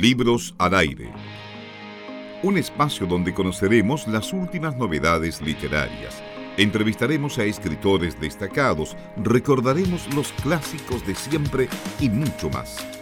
Libros 0.00 0.54
al 0.58 0.74
aire. 0.74 1.10
Un 2.44 2.56
espacio 2.56 3.04
donde 3.04 3.34
conoceremos 3.34 4.06
las 4.06 4.32
últimas 4.32 4.76
novedades 4.76 5.42
literarias. 5.42 6.22
Entrevistaremos 6.56 7.36
a 7.38 7.44
escritores 7.44 8.20
destacados, 8.20 8.96
recordaremos 9.16 10.06
los 10.14 10.30
clásicos 10.34 11.04
de 11.04 11.16
siempre 11.16 11.68
y 11.98 12.08
mucho 12.10 12.48
más. 12.48 12.97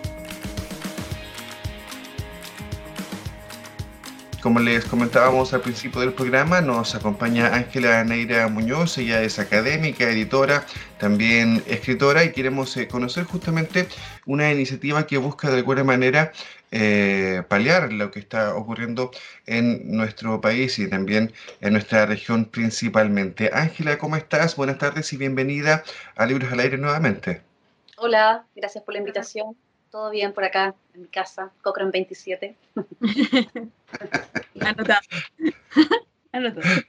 Como 4.47 4.61
les 4.61 4.85
comentábamos 4.85 5.53
al 5.55 5.61
principio 5.61 6.01
del 6.01 6.12
programa, 6.12 6.61
nos 6.61 6.95
acompaña 6.95 7.53
Ángela 7.53 8.05
Neira 8.05 8.47
Muñoz, 8.47 8.97
ella 8.97 9.21
es 9.23 9.41
académica, 9.41 10.09
editora, 10.09 10.65
también 11.01 11.65
escritora 11.67 12.23
y 12.23 12.30
queremos 12.30 12.77
eh, 12.77 12.87
conocer 12.87 13.25
justamente 13.25 13.89
una 14.25 14.53
iniciativa 14.53 15.05
que 15.05 15.19
busca 15.19 15.51
de 15.51 15.56
alguna 15.56 15.83
manera 15.83 16.30
eh, 16.70 17.43
paliar 17.48 17.93
lo 17.93 18.12
que 18.12 18.20
está 18.20 18.55
ocurriendo 18.55 19.11
en 19.47 19.91
nuestro 19.91 20.41
país 20.41 20.78
y 20.78 20.89
también 20.89 21.33
en 21.61 21.73
nuestra 21.73 22.06
región 22.06 22.45
principalmente. 22.45 23.51
Ángela, 23.53 23.98
¿cómo 23.98 24.15
estás? 24.15 24.55
Buenas 24.55 24.78
tardes 24.78 25.12
y 25.12 25.17
bienvenida 25.17 25.83
a 26.15 26.25
Libros 26.25 26.53
al 26.53 26.61
Aire 26.61 26.78
nuevamente. 26.78 27.42
Hola, 27.97 28.47
gracias 28.55 28.84
por 28.84 28.95
la 28.95 29.01
invitación. 29.01 29.56
Todo 29.91 30.11
bien 30.11 30.33
por 30.33 30.45
acá, 30.45 30.75
en 30.95 31.03
mi 31.03 31.09
casa, 31.09 31.53
Cochrane 31.63 31.91
27. 31.91 32.57
Anotado. 34.61 35.01
Anotado. 36.33 36.83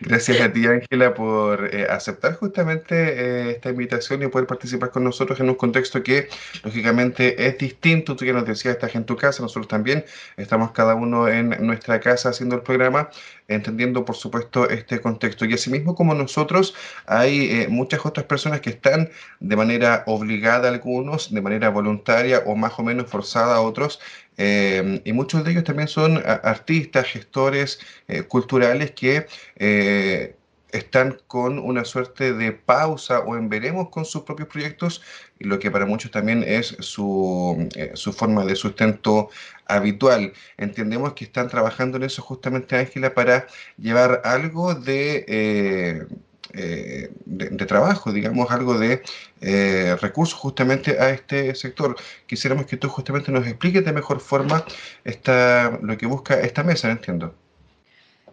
Gracias 0.00 0.40
a 0.40 0.52
ti, 0.52 0.66
Ángela, 0.66 1.14
por 1.14 1.74
eh, 1.74 1.86
aceptar 1.88 2.34
justamente 2.36 2.94
eh, 2.94 3.50
esta 3.52 3.70
invitación 3.70 4.22
y 4.22 4.26
poder 4.26 4.46
participar 4.46 4.90
con 4.90 5.02
nosotros 5.04 5.40
en 5.40 5.48
un 5.48 5.54
contexto 5.54 6.02
que, 6.02 6.28
lógicamente, 6.62 7.46
es 7.46 7.56
distinto. 7.56 8.14
Tú 8.14 8.24
ya 8.26 8.34
nos 8.34 8.46
decías, 8.46 8.74
estás 8.74 8.94
en 8.94 9.04
tu 9.06 9.16
casa, 9.16 9.42
nosotros 9.42 9.68
también 9.68 10.04
estamos 10.36 10.72
cada 10.72 10.94
uno 10.94 11.26
en 11.28 11.50
nuestra 11.66 12.00
casa 12.00 12.28
haciendo 12.30 12.56
el 12.56 12.62
programa, 12.62 13.08
entendiendo, 13.48 14.04
por 14.04 14.16
supuesto, 14.16 14.68
este 14.68 15.00
contexto. 15.00 15.46
Y 15.46 15.54
asimismo, 15.54 15.94
como 15.94 16.14
nosotros, 16.14 16.74
hay 17.06 17.62
eh, 17.62 17.68
muchas 17.68 18.04
otras 18.04 18.26
personas 18.26 18.60
que 18.60 18.70
están 18.70 19.10
de 19.40 19.56
manera 19.56 20.04
obligada, 20.06 20.68
algunos, 20.68 21.32
de 21.32 21.40
manera 21.40 21.70
voluntaria 21.70 22.42
o 22.44 22.56
más 22.56 22.78
o 22.78 22.82
menos 22.82 23.08
forzada 23.10 23.60
otros, 23.60 24.00
Em, 24.36 25.00
y 25.04 25.12
muchos 25.12 25.44
de 25.44 25.50
ellos 25.52 25.64
también 25.64 25.88
son 25.88 26.22
artistas, 26.24 27.06
gestores 27.06 27.80
eh, 28.08 28.22
culturales 28.22 28.92
que 28.92 29.26
eh, 29.56 30.36
están 30.70 31.18
con 31.26 31.58
una 31.58 31.84
suerte 31.84 32.32
de 32.32 32.52
pausa 32.52 33.20
o 33.20 33.36
en 33.36 33.50
veremos 33.50 33.90
con 33.90 34.06
sus 34.06 34.22
propios 34.22 34.48
proyectos, 34.48 35.02
y 35.38 35.44
lo 35.44 35.58
que 35.58 35.70
para 35.70 35.84
muchos 35.84 36.10
también 36.10 36.42
es 36.46 36.76
su, 36.80 37.68
eh, 37.76 37.92
su 37.94 38.12
forma 38.12 38.44
de 38.46 38.56
sustento 38.56 39.28
habitual. 39.66 40.32
Entendemos 40.56 41.12
que 41.12 41.24
están 41.24 41.48
trabajando 41.48 41.98
en 41.98 42.04
eso 42.04 42.22
justamente, 42.22 42.76
Ángela, 42.76 43.14
para 43.14 43.46
llevar 43.76 44.22
algo 44.24 44.74
de 44.74 46.06
eh, 46.54 47.10
de, 47.24 47.66
trabajo, 47.66 48.12
digamos, 48.12 48.50
algo 48.50 48.78
de 48.78 49.02
eh, 49.40 49.96
recursos 50.00 50.38
justamente 50.38 50.98
a 50.98 51.10
este 51.10 51.54
sector. 51.54 51.96
Quisiéramos 52.26 52.66
que 52.66 52.76
tú 52.76 52.88
justamente 52.88 53.32
nos 53.32 53.46
expliques 53.46 53.84
de 53.84 53.92
mejor 53.92 54.20
forma 54.20 54.64
esta, 55.04 55.78
lo 55.82 55.96
que 55.96 56.06
busca 56.06 56.40
esta 56.40 56.62
mesa, 56.62 56.90
entiendo. 56.90 57.34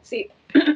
Sí. 0.02 0.30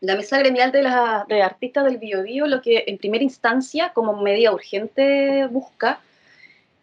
La 0.00 0.16
mesa 0.16 0.36
gremial 0.38 0.72
de, 0.72 0.82
la, 0.82 1.24
de 1.28 1.42
artistas 1.42 1.84
del 1.84 1.98
Biobío 1.98 2.48
lo 2.48 2.60
que 2.60 2.82
en 2.88 2.98
primera 2.98 3.22
instancia, 3.22 3.92
como 3.92 4.20
medida 4.20 4.50
urgente, 4.52 5.46
busca 5.46 6.00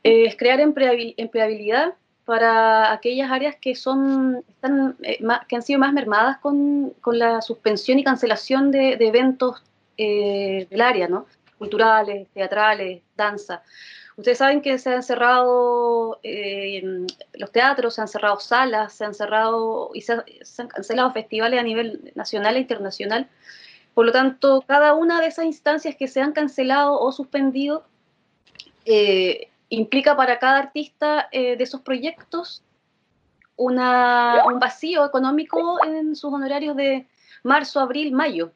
es 0.03 0.37
crear 0.37 0.61
empleabilidad 0.61 1.95
para 2.29 2.93
aquellas 2.93 3.31
áreas 3.31 3.55
que 3.55 3.73
son 3.73 4.43
están, 4.47 4.95
eh, 5.01 5.17
que 5.47 5.55
han 5.55 5.63
sido 5.63 5.79
más 5.79 5.93
mermadas 5.93 6.37
con, 6.37 6.93
con, 7.01 7.17
la 7.17 7.41
suspensión 7.41 7.97
y 7.97 8.03
cancelación 8.03 8.69
de, 8.69 8.97
de 8.97 9.07
eventos 9.07 9.63
eh, 9.97 10.67
del 10.69 10.81
área, 10.81 11.07
¿no? 11.07 11.25
culturales, 11.57 12.27
teatrales, 12.31 13.01
danza. 13.17 13.63
Ustedes 14.15 14.37
saben 14.37 14.61
que 14.61 14.77
se 14.77 14.93
han 14.93 15.01
cerrado 15.01 16.19
eh, 16.21 17.07
los 17.33 17.51
teatros, 17.51 17.95
se 17.95 18.01
han 18.01 18.07
cerrado 18.07 18.39
salas, 18.39 18.93
se 18.93 19.05
han 19.05 19.15
cerrado 19.15 19.89
y 19.95 20.01
se, 20.01 20.13
han 20.13 20.67
cancelado 20.67 21.11
festivales 21.11 21.59
a 21.59 21.63
nivel 21.63 22.11
nacional 22.13 22.57
e 22.57 22.59
internacional. 22.59 23.27
Por 23.95 24.05
lo 24.05 24.11
tanto, 24.11 24.63
cada 24.67 24.93
una 24.93 25.19
de 25.19 25.25
esas 25.25 25.45
instancias 25.45 25.95
que 25.95 26.07
se 26.07 26.21
han 26.21 26.33
cancelado 26.33 26.99
o 26.99 27.11
suspendido 27.11 27.85
implica 29.69 30.15
para 30.15 30.39
cada 30.39 30.59
artista 30.59 31.27
eh, 31.31 31.55
de 31.55 31.63
esos 31.63 31.81
proyectos 31.81 32.63
una, 33.55 34.43
un 34.45 34.59
vacío 34.59 35.05
económico 35.05 35.83
en 35.83 36.15
sus 36.15 36.33
honorarios 36.33 36.75
de 36.75 37.07
marzo, 37.43 37.79
abril, 37.79 38.11
mayo. 38.11 38.51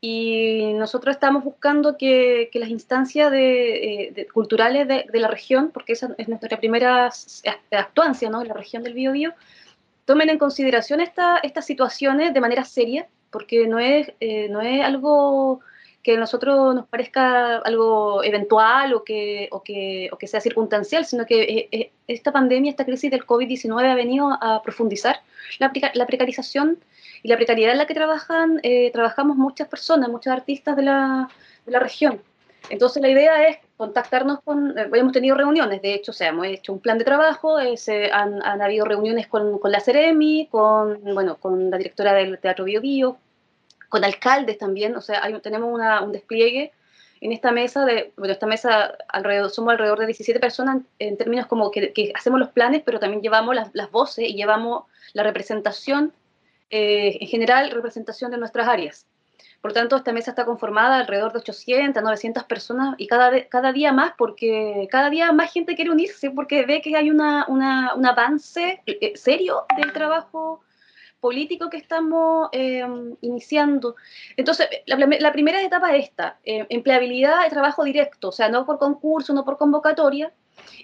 Y 0.00 0.72
nosotros 0.74 1.14
estamos 1.14 1.42
buscando 1.42 1.96
que, 1.96 2.50
las 2.54 2.68
instancias 2.68 3.32
eh, 3.34 4.28
culturales 4.32 4.86
de, 4.86 5.06
de, 5.10 5.20
la 5.20 5.28
región, 5.28 5.70
porque 5.72 5.94
esa 5.94 6.14
es 6.18 6.28
nuestra 6.28 6.58
primera 6.58 7.10
actuancia 7.70 8.28
¿no? 8.28 8.42
en 8.42 8.48
la 8.48 8.54
región 8.54 8.82
del 8.82 8.94
Biobío, 8.94 9.32
tomen 10.06 10.30
en 10.30 10.38
consideración 10.38 11.00
esta, 11.00 11.38
estas 11.38 11.66
situaciones 11.66 12.32
de 12.32 12.40
manera 12.40 12.64
seria, 12.64 13.06
porque 13.30 13.66
no 13.66 13.78
es, 13.78 14.12
eh, 14.20 14.48
no 14.48 14.62
es 14.62 14.82
algo 14.82 15.60
que 16.06 16.14
a 16.14 16.20
nosotros 16.20 16.72
nos 16.72 16.86
parezca 16.86 17.56
algo 17.56 18.22
eventual 18.22 18.94
o 18.94 19.02
que, 19.02 19.48
o 19.50 19.60
que, 19.64 20.08
o 20.12 20.16
que 20.16 20.28
sea 20.28 20.40
circunstancial, 20.40 21.04
sino 21.04 21.26
que 21.26 21.42
eh, 21.42 21.68
eh, 21.72 21.90
esta 22.06 22.30
pandemia, 22.30 22.70
esta 22.70 22.84
crisis 22.84 23.10
del 23.10 23.26
COVID-19 23.26 23.90
ha 23.90 23.96
venido 23.96 24.38
a 24.40 24.62
profundizar 24.62 25.16
la, 25.58 25.72
la, 25.94 26.06
precarización 26.06 26.78
y 27.24 27.28
la 27.28 27.34
precariedad 27.34 27.72
en 27.72 27.78
la 27.78 27.86
que 27.88 27.94
trabajan, 27.94 28.60
eh, 28.62 28.92
trabajamos 28.92 29.36
muchas 29.36 29.66
personas, 29.66 30.08
muchos 30.08 30.32
artistas 30.32 30.76
de 30.76 30.82
la, 30.82 31.28
de 31.66 31.72
la 31.72 31.80
región. 31.80 32.22
Entonces 32.70 33.02
la 33.02 33.08
idea 33.08 33.48
es 33.48 33.58
contactarnos 33.76 34.42
con, 34.44 34.78
hemos 34.78 35.12
tenido 35.12 35.36
reuniones, 35.36 35.82
de 35.82 35.92
hecho, 35.92 36.12
o 36.12 36.14
sea, 36.14 36.28
hemos 36.28 36.46
hecho 36.46 36.72
un 36.72 36.78
plan 36.78 36.98
de 36.98 37.04
trabajo, 37.04 37.58
se, 37.74 38.12
han, 38.12 38.40
han, 38.44 38.62
habido 38.62 38.84
reuniones 38.84 39.26
con, 39.26 39.58
con 39.58 39.72
la 39.72 39.80
Ceremi, 39.80 40.46
con, 40.52 41.02
bueno, 41.02 41.36
con 41.38 41.68
la 41.68 41.78
directora 41.78 42.14
del 42.14 42.38
Teatro 42.38 42.64
Bio 42.64 42.80
Bio, 42.80 43.18
con 43.96 44.04
alcaldes 44.04 44.58
también, 44.58 44.94
o 44.94 45.00
sea, 45.00 45.22
tenemos 45.40 45.72
un 45.72 46.12
despliegue 46.12 46.70
en 47.22 47.32
esta 47.32 47.50
mesa, 47.50 47.86
de, 47.86 48.12
bueno, 48.18 48.34
esta 48.34 48.46
mesa 48.46 48.94
alrededor, 49.08 49.48
somos 49.48 49.72
alrededor 49.72 50.00
de 50.00 50.04
17 50.04 50.38
personas 50.38 50.82
en 50.98 51.16
términos 51.16 51.46
como 51.46 51.70
que, 51.70 52.12
hacemos 52.14 52.38
los 52.38 52.50
planes, 52.50 52.82
pero 52.84 53.00
también 53.00 53.22
llevamos 53.22 53.56
las, 53.72 53.90
voces 53.90 54.28
y 54.28 54.34
llevamos 54.34 54.84
la 55.14 55.22
representación, 55.22 56.12
eh, 56.68 57.16
en 57.18 57.26
general, 57.26 57.70
representación 57.70 58.30
de 58.30 58.36
nuestras 58.36 58.68
áreas. 58.68 59.06
Por 59.62 59.72
tanto, 59.72 59.96
esta 59.96 60.12
mesa 60.12 60.32
está 60.32 60.44
conformada 60.44 60.98
alrededor 60.98 61.32
de 61.32 61.38
800, 61.38 62.02
900 62.02 62.44
personas 62.44 62.96
y 62.98 63.06
cada, 63.06 63.46
cada 63.46 63.72
día 63.72 63.94
más, 63.94 64.12
porque 64.18 64.88
cada 64.90 65.08
día 65.08 65.32
más 65.32 65.54
gente 65.54 65.74
quiere 65.74 65.90
unirse, 65.90 66.30
porque 66.30 66.66
ve 66.66 66.82
que 66.82 66.94
hay 66.98 67.08
una, 67.08 67.46
una, 67.48 67.94
un 67.94 68.04
avance 68.04 68.82
eh, 68.84 69.12
serio 69.16 69.64
del 69.78 69.94
trabajo 69.94 70.60
político 71.20 71.70
que 71.70 71.76
estamos 71.76 72.48
em, 72.52 73.16
iniciando. 73.20 73.96
Entonces, 74.36 74.68
la, 74.86 75.32
primera 75.32 75.62
etapa 75.62 75.94
es 75.96 76.04
esta, 76.04 76.38
em, 76.44 76.66
empleabilidad 76.68 77.44
de 77.44 77.50
trabajo 77.50 77.84
directo, 77.84 78.28
o 78.28 78.32
sea, 78.32 78.48
no 78.48 78.64
por 78.66 78.78
concurso, 78.78 79.32
no 79.32 79.44
por 79.44 79.56
convocatoria, 79.56 80.32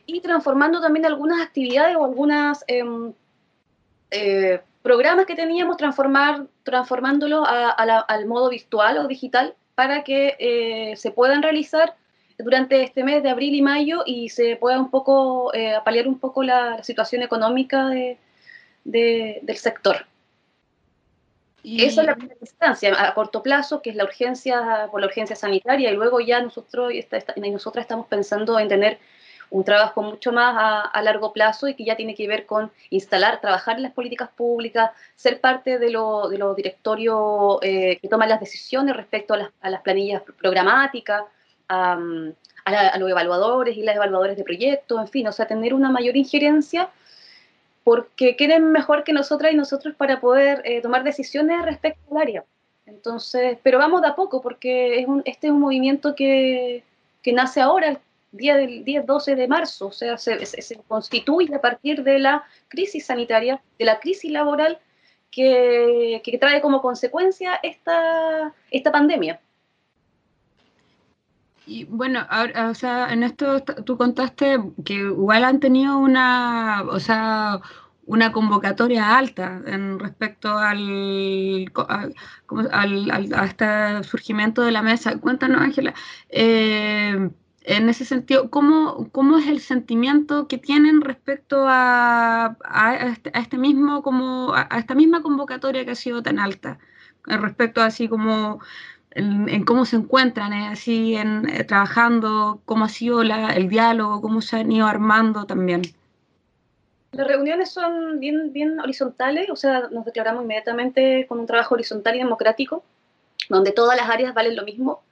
y 0.07 0.21
transformando 0.21 0.81
también 0.81 1.07
algunas 1.07 1.41
actividades 1.41 1.97
o 1.97 2.05
algunas 2.05 2.65
em, 2.69 3.13
eh, 4.11 4.61
programas 4.83 5.27
que 5.27 5.35
teníamos, 5.35 5.77
transformar, 5.77 6.47
transformándolo 6.65 7.45
al 7.47 8.27
modo 8.27 8.51
virtual 8.51 8.99
o 8.99 9.07
digital 9.07 9.55
para 9.75 10.03
que 10.05 10.37
eh, 10.39 10.97
se 10.97 11.13
puedan 11.13 11.43
realizar 11.43 11.97
durante 12.39 12.83
este 12.83 13.05
mes 13.05 13.23
de 13.23 13.31
abril 13.31 13.55
y 13.55 13.63
mayo 13.63 14.03
y 14.05 14.29
se 14.29 14.57
pueda 14.57 14.79
un 14.79 14.91
poco 14.91 15.55
eh, 15.55 15.77
paliar 15.85 16.09
un 16.09 16.19
poco 16.19 16.43
la, 16.43 16.83
situación 16.83 17.23
económica 17.23 17.91
del 18.85 19.57
sector. 19.57 20.07
Y... 21.63 21.85
Esa 21.85 22.01
es 22.01 22.07
la 22.07 22.17
primera 22.17 22.39
instancia, 22.41 22.95
a 22.99 23.15
corto 23.15 23.43
plazo, 23.43 23.83
que 23.83 23.91
es 23.91 23.97
la 23.97 24.05
urgencia 24.05 24.89
por 24.91 25.01
la 25.01 25.07
urgencia 25.07 25.37
sanitaria, 25.37 25.91
y 25.91 25.95
luego 25.95 26.21
ya 26.21 26.41
nosotros, 26.41 26.93
y 26.93 27.51
nosotras 27.51 27.85
estamos 27.85 28.07
pensando 28.07 28.59
en 28.59 28.69
tener 28.69 28.99
un 29.53 29.65
trabajo 29.65 30.03
mucho 30.03 30.33
más 30.33 30.91
a, 30.93 31.03
largo 31.03 31.33
plazo 31.33 31.69
y 31.69 31.75
que 31.75 31.85
ya 31.85 31.95
tiene 31.95 32.15
que 32.15 32.27
ver 32.27 32.47
con 32.47 32.73
instalar, 32.91 33.41
trabajar 33.41 33.77
en 33.77 33.83
las 33.83 33.93
políticas 33.93 34.31
públicas, 34.31 34.91
ser 35.15 35.41
parte 35.41 35.79
de, 35.79 35.91
los 35.91 36.57
directorios 36.57 37.59
eh, 37.61 37.99
que 38.01 38.09
toman 38.09 38.31
las 38.31 38.41
decisiones 38.41 38.97
respecto 38.97 39.35
a 39.35 39.71
las, 39.71 39.83
planillas 39.83 40.23
programáticas, 40.41 41.25
a, 41.69 41.99
a, 42.65 42.99
los 42.99 43.11
evaluadores 43.11 43.77
y 43.77 43.83
las 43.83 43.95
evaluadores 43.97 44.39
de 44.39 44.45
proyectos, 44.45 44.99
en 44.99 45.09
fin, 45.09 45.29
o 45.29 45.33
sea, 45.33 45.47
tener 45.47 45.75
una 45.75 45.91
mayor 45.91 46.17
injerencia 46.17 46.89
porque 47.85 48.37
quieren 48.37 48.73
mejor 48.73 49.05
que 49.05 49.13
nosotras 49.13 49.53
y 49.53 49.57
nosotros 49.57 49.95
para 49.97 50.21
poder 50.21 50.63
eh, 50.65 50.81
tomar 50.81 51.05
decisiones 51.05 51.63
respecto 51.65 52.01
al 52.11 52.23
área. 52.23 52.45
Entonces, 52.87 53.59
pero 53.63 53.79
vamos 53.79 54.03
de 54.03 54.09
a 54.09 54.15
poco, 54.15 54.41
porque 54.41 55.01
es 55.01 55.07
un, 55.07 55.23
este 55.25 55.49
es 55.49 55.53
un 55.53 55.61
movimiento 55.61 56.15
que, 56.15 56.85
que 57.23 57.33
nace 57.33 57.61
ahora, 57.61 58.01
día 58.33 58.57
del 58.57 58.85
10-12 58.85 59.35
de 59.37 59.49
marzo, 59.49 59.89
o 59.89 59.93
sea, 59.93 60.17
se, 60.17 60.39
constituye 60.89 61.55
a 61.55 61.61
partir 61.61 62.03
de 62.03 62.19
la 62.19 62.45
crisis 62.69 63.07
sanitaria, 63.07 63.63
de 63.79 63.85
la 63.85 64.01
crisis 64.01 64.31
laboral 64.31 64.79
que, 65.31 66.21
que 66.25 66.39
trae 66.39 66.61
como 66.61 66.83
consecuencia 66.83 67.59
esta, 67.63 68.55
esta 68.71 68.93
pandemia. 68.93 69.41
Y 71.73 71.85
bueno, 71.87 72.21
ahora, 72.29 72.69
o 72.69 72.75
sea, 72.75 73.13
en 73.13 73.23
esto 73.23 73.63
tú 73.63 73.97
contaste 73.97 74.59
que 74.85 74.95
igual 74.95 75.43
han 75.45 75.59
tenido 75.59 75.97
una, 75.99 76.83
o 76.83 77.01
sea, 77.01 77.63
una 78.05 78.31
convocatoria 78.33 79.17
alta 79.17 79.63
en 79.67 79.99
respecto 79.99 80.51
al, 80.59 81.73
al, 82.73 83.33
a 83.35 83.45
este 83.47 84.05
surgimiento 84.05 84.61
de 84.63 84.73
la 84.73 84.83
mesa. 84.83 85.19
Cuéntanos, 85.19 85.63
Ángela, 85.63 85.95
eh, 86.29 87.31
en 87.63 87.89
ese 87.89 88.05
sentido, 88.05 88.51
¿cómo, 88.51 89.09
¿cómo, 89.11 89.39
es 89.39 89.47
el 89.47 89.61
sentimiento 89.61 90.49
que 90.49 90.59
tienen 90.59 91.01
respecto 91.01 91.65
a, 91.67 92.59
a, 92.65 92.97
este, 92.97 93.31
este, 93.39 93.57
mismo, 93.57 94.03
como, 94.03 94.53
a, 94.55 94.69
esta 94.79 94.95
misma 94.95 95.23
convocatoria 95.23 95.87
que 95.87 95.93
ha 95.93 95.95
sido 95.95 96.23
tan 96.23 96.39
alta? 96.39 96.79
Respecto 97.25 97.81
a 97.81 97.87
así 97.87 98.09
como 98.09 98.61
en, 99.15 99.65
cómo 99.65 99.85
se 99.85 99.97
encuentran, 99.97 100.53
eh, 100.53 100.69
así 100.69 101.15
en, 101.17 101.49
eh, 101.49 101.65
trabajando, 101.65 102.61
cómo 102.65 102.85
ha 102.85 102.89
sido 102.89 103.23
el 103.23 103.69
diálogo, 103.69 104.21
cómo 104.21 104.41
se 104.41 104.57
han 104.57 104.73
ido 104.73 104.87
armando 104.87 105.45
también. 105.45 105.83
Las 107.13 107.27
reuniones 107.27 107.71
son 107.71 108.21
bien, 108.21 108.53
bien 108.53 108.81
horizontales, 108.81 109.51
o 109.51 109.57
sea, 109.57 109.89
nos 109.91 110.05
declaramos 110.05 110.45
inmediatamente 110.45 111.27
con 111.29 111.41
un 111.41 111.47
trabajo 111.47 111.75
horizontal 111.75 112.17
y 112.17 112.21
democrático, 112.21 112.83
donde 113.51 113.73
todas 113.73 113.97
las 113.97 114.09
áreas 114.09 114.33
valen 114.33 114.57
lo 114.57 114.65
mismo. 114.65 115.03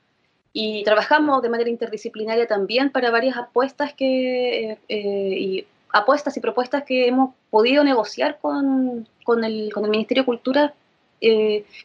Y 0.52 0.82
trabajamos 0.82 1.42
de 1.42 1.48
manera 1.48 1.70
interdisciplinaria 1.70 2.46
también 2.46 2.90
para 2.90 3.10
varias 3.10 3.36
apuestas 3.36 3.92
que, 3.92 4.78
eh, 4.88 5.38
y 5.38 5.66
apuestas 5.92 6.36
y 6.36 6.40
propuestas 6.40 6.84
que 6.84 7.06
hemos 7.06 7.34
podido 7.50 7.84
negociar 7.84 8.38
con, 8.40 9.06
con, 9.22 9.44
el, 9.44 9.70
con 9.72 9.84
el 9.84 9.90
Ministerio 9.90 10.22
de 10.22 10.26
Cultura. 10.26 10.74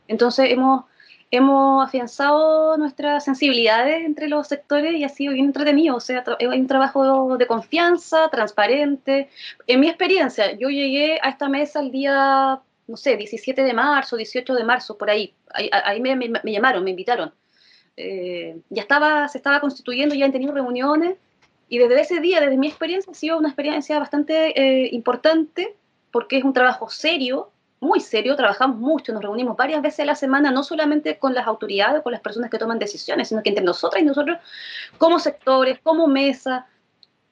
entonces 0.08 0.50
hemos 0.50 0.86
hemos 1.32 1.86
afianzado 1.86 2.78
nuestras 2.78 3.26
sensibilidades 3.26 4.06
entre 4.06 4.28
los 4.28 4.48
sectores 4.48 4.96
y 4.96 5.04
ha 5.04 5.10
sido 5.10 5.34
bien 5.34 5.46
entretenido. 5.46 5.96
O 5.96 6.00
sea, 6.00 6.24
hay 6.40 6.60
un 6.60 6.68
trabajo 6.68 7.38
de 7.38 7.48
confianza, 7.48 8.30
transparente. 8.30 9.30
En 9.68 9.80
mi 9.80 9.88
experiencia, 9.88 10.54
yo 10.54 10.70
llegué 10.70 11.20
a 11.22 11.30
esta 11.30 11.50
mesa 11.50 11.80
el 11.80 11.92
día, 11.92 12.60
no 12.88 12.98
sé, 12.98 13.18
17 13.18 13.64
de 13.64 13.74
marzo, 13.74 14.18
18 14.18 14.54
de 14.54 14.64
marzo, 14.64 14.98
por 14.98 15.10
ahí. 15.10 15.34
Ahí, 15.54 16.02
me, 16.02 16.18
llamaron, 16.44 16.84
me 16.84 16.92
invitaron. 16.92 17.34
Eh, 17.98 18.58
ya 18.70 18.82
estaba, 18.82 19.28
se 19.28 19.38
estaba 19.38 19.62
constituyendo, 19.62 20.16
ya 20.16 20.26
han 20.26 20.32
tenido 20.32 20.54
reuniones. 20.54 21.18
Y 21.68 21.80
desde 21.80 22.02
ese 22.02 22.20
día, 22.20 22.40
desde 22.42 22.58
mi 22.58 22.68
experiencia, 22.68 23.12
ha 23.12 23.16
sido 23.16 23.38
una 23.38 23.50
experiencia 23.50 23.98
bastante 23.98 24.60
eh, 24.60 24.90
importante 24.92 25.76
porque 26.12 26.38
es 26.38 26.44
un 26.46 26.54
trabajo 26.54 26.90
serio, 26.90 27.52
muy 27.86 28.00
serio, 28.00 28.36
trabajamos 28.36 28.78
mucho, 28.78 29.14
nos 29.14 29.22
reunimos 29.22 29.56
varias 29.56 29.82
veces 29.82 30.02
a 30.02 30.06
la 30.06 30.16
semana, 30.16 30.52
no 30.52 30.64
solamente 30.64 31.18
con 31.20 31.34
las 31.34 31.48
autoridades, 31.48 32.02
con 32.02 32.12
las 32.12 32.22
personas 32.22 32.50
que 32.50 32.58
toman 32.58 32.80
decisiones, 32.80 33.30
sino 33.30 33.42
que 33.44 33.50
entre 33.50 33.64
nosotras 33.64 34.02
y 34.02 34.06
nosotros, 34.06 34.38
como 34.98 35.20
sectores, 35.20 35.80
como 35.82 36.08
mesa, 36.08 36.68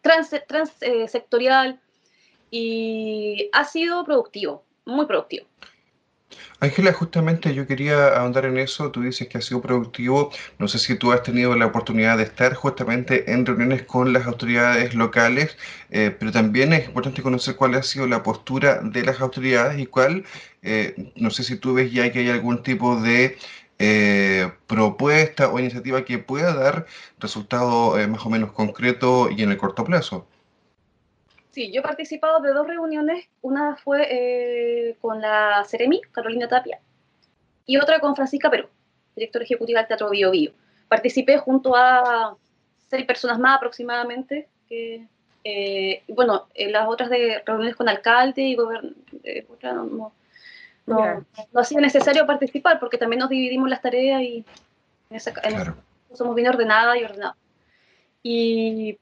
transsectorial, 0.01 0.47
trans, 0.47 1.75
eh, 1.75 1.79
y 2.51 3.49
ha 3.51 3.63
sido 3.65 4.03
productivo, 4.05 4.63
muy 4.85 5.05
productivo. 5.07 5.47
Ángela, 6.63 6.93
justamente 6.93 7.53
yo 7.53 7.67
quería 7.67 8.07
ahondar 8.17 8.45
en 8.45 8.57
eso. 8.57 8.89
Tú 8.91 9.01
dices 9.01 9.27
que 9.27 9.37
ha 9.37 9.41
sido 9.41 9.61
productivo. 9.61 10.31
No 10.59 10.67
sé 10.69 10.79
si 10.79 10.95
tú 10.95 11.11
has 11.11 11.21
tenido 11.21 11.55
la 11.57 11.65
oportunidad 11.67 12.17
de 12.17 12.23
estar 12.23 12.53
justamente 12.55 13.31
en 13.33 13.45
reuniones 13.45 13.83
con 13.83 14.13
las 14.13 14.25
autoridades 14.25 14.95
locales, 14.95 15.57
eh, 15.91 16.15
pero 16.17 16.31
también 16.31 16.71
es 16.73 16.87
importante 16.87 17.21
conocer 17.21 17.55
cuál 17.57 17.75
ha 17.75 17.83
sido 17.83 18.07
la 18.07 18.23
postura 18.23 18.79
de 18.81 19.03
las 19.03 19.19
autoridades 19.19 19.77
y 19.79 19.85
cuál, 19.87 20.23
eh, 20.61 21.11
no 21.15 21.29
sé 21.31 21.43
si 21.43 21.57
tú 21.57 21.73
ves 21.73 21.91
ya 21.91 22.11
que 22.13 22.19
hay 22.19 22.29
algún 22.29 22.63
tipo 22.63 22.95
de 23.01 23.37
eh, 23.79 24.49
propuesta 24.67 25.49
o 25.49 25.59
iniciativa 25.59 26.05
que 26.05 26.17
pueda 26.19 26.53
dar 26.53 26.85
resultado 27.19 27.95
más 28.07 28.25
o 28.25 28.29
menos 28.29 28.53
concreto 28.53 29.29
y 29.29 29.43
en 29.43 29.51
el 29.51 29.57
corto 29.57 29.83
plazo. 29.83 30.27
Sí, 31.53 31.71
yo 31.71 31.81
he 31.81 31.83
participado 31.83 32.39
de 32.39 32.51
dos 32.51 32.65
reuniones. 32.65 33.29
Una 33.43 33.75
fue 33.75 34.07
eh, 34.09 34.97
con 34.99 35.21
la 35.21 35.63
Ceremi, 35.67 36.01
Carolina 36.11 36.47
Tapia, 36.47 36.79
y 37.67 37.77
otra 37.77 37.99
con 37.99 38.15
Francisca 38.15 38.49
Perú, 38.49 38.67
directora 39.15 39.45
ejecutiva 39.45 39.79
del 39.79 39.87
Teatro 39.87 40.09
Bio 40.09 40.31
Bio. 40.31 40.51
Participé 40.87 41.37
junto 41.37 41.75
a 41.75 42.35
seis 42.89 43.05
personas 43.05 43.37
más 43.37 43.57
aproximadamente. 43.57 44.47
Que, 44.67 45.07
eh, 45.43 46.01
bueno, 46.07 46.47
en 46.55 46.71
las 46.71 46.87
otras 46.87 47.11
de 47.11 47.43
reuniones 47.45 47.75
con 47.75 47.87
alcalde 47.87 48.41
y 48.41 48.55
gobernador, 48.55 48.95
eh, 49.23 49.45
no, 49.61 50.11
no, 50.87 51.25
ha 51.53 51.63
sido 51.63 51.81
necesario 51.81 52.25
participar 52.25 52.79
porque 52.79 52.97
también 52.97 53.19
nos 53.19 53.29
dividimos 53.29 53.69
las 53.69 53.81
tareas 53.81 54.23
y 54.23 54.43
somos 56.13 56.33
bien 56.33 56.47
ordenadas 56.47 56.97
y 56.97 57.03
ordenadas. 57.03 57.37
Y 58.23 58.97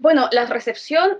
bueno, 0.00 0.30
la 0.32 0.46
recepción, 0.46 1.18